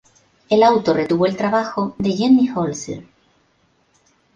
El 0.49 0.63
auto 0.63 0.95
retuvo 0.95 1.27
el 1.27 1.37
trabajo 1.37 1.93
de 1.99 2.11
Jenny 2.13 2.49
Holzer. 2.55 3.05